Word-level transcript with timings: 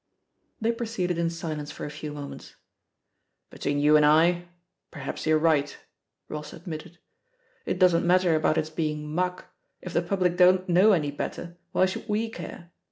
They 0.59 0.71
proceeded 0.71 1.19
in 1.19 1.29
silence 1.29 1.69
for 1.71 1.85
a 1.85 1.91
few 1.91 2.11
moments* 2.11 2.55
"Between 3.51 3.77
you 3.79 3.95
and 3.95 4.03
I, 4.03 4.47
perhaps 4.89 5.27
you're 5.27 5.37
right," 5.37 5.77
Hoss 6.27 6.53
admitted. 6.53 6.97
"It 7.67 7.77
doesn't 7.77 8.07
matter 8.07 8.33
about 8.35 8.57
it's 8.57 8.71
be 8.71 8.89
ing 8.89 9.13
*muck'— 9.13 9.53
^if 9.85 9.93
the 9.93 10.01
public 10.01 10.37
don't 10.37 10.67
know 10.67 10.93
any 10.93 11.11
better, 11.11 11.55
why 11.71 11.85
should 11.85 12.09
we 12.09 12.29
care? 12.31 12.71